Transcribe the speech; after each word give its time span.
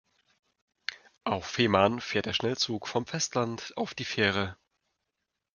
Auf 1.25 1.45
Fehmarn 1.45 1.99
fährt 2.01 2.25
der 2.25 2.33
Schnellzug 2.33 2.87
vom 2.87 3.05
Festland 3.05 3.71
auf 3.77 3.93
die 3.93 4.03
Fähre. 4.03 4.57